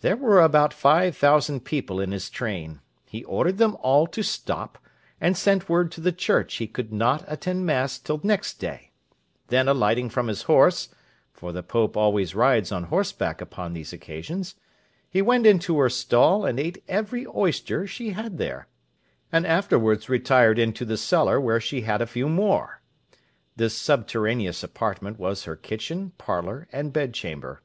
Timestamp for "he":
3.04-3.22, 6.54-6.66, 15.10-15.20